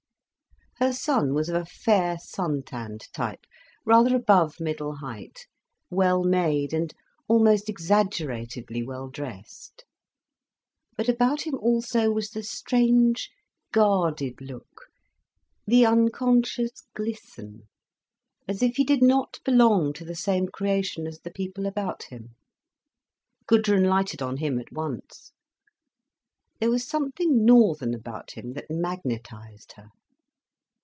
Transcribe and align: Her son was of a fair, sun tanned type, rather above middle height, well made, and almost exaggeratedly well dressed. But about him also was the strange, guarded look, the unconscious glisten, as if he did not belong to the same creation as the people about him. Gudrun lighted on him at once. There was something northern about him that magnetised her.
Her 0.77 0.93
son 0.93 1.35
was 1.35 1.47
of 1.47 1.53
a 1.53 1.63
fair, 1.67 2.17
sun 2.17 2.63
tanned 2.63 3.05
type, 3.13 3.45
rather 3.85 4.15
above 4.15 4.59
middle 4.59 4.95
height, 4.95 5.45
well 5.91 6.23
made, 6.23 6.73
and 6.73 6.91
almost 7.27 7.69
exaggeratedly 7.69 8.81
well 8.81 9.07
dressed. 9.07 9.83
But 10.97 11.07
about 11.07 11.43
him 11.43 11.53
also 11.59 12.09
was 12.09 12.31
the 12.31 12.41
strange, 12.41 13.29
guarded 13.71 14.41
look, 14.41 14.87
the 15.67 15.85
unconscious 15.85 16.71
glisten, 16.95 17.67
as 18.47 18.63
if 18.63 18.77
he 18.77 18.83
did 18.83 19.03
not 19.03 19.37
belong 19.45 19.93
to 19.93 20.03
the 20.05 20.15
same 20.15 20.47
creation 20.47 21.05
as 21.05 21.19
the 21.19 21.29
people 21.29 21.67
about 21.67 22.03
him. 22.05 22.33
Gudrun 23.45 23.83
lighted 23.83 24.23
on 24.23 24.37
him 24.37 24.57
at 24.57 24.71
once. 24.71 25.31
There 26.59 26.71
was 26.71 26.87
something 26.87 27.45
northern 27.45 27.93
about 27.93 28.31
him 28.31 28.53
that 28.53 28.71
magnetised 28.71 29.73
her. 29.73 29.89